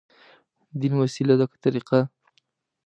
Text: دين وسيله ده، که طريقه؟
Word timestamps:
دين 0.79 0.93
وسيله 1.01 1.35
ده، 1.39 1.45
که 1.51 1.55
طريقه؟ 1.63 1.99